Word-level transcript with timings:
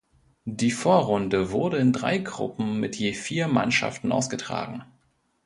Die 0.49 0.71
Vorrunde 0.71 1.51
wurde 1.51 1.77
in 1.77 1.93
drei 1.93 2.17
Gruppen 2.17 2.79
mit 2.79 2.95
je 2.95 3.13
vier 3.13 3.47
Mannschaften 3.47 4.11
ausgetragen. 4.11 4.83